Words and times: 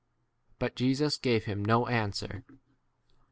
But 0.57 0.75
Jesus 0.75 1.15
gave 1.17 1.43
him 1.45 1.63
no 1.63 1.85
10 1.85 1.93
answer. 1.93 2.43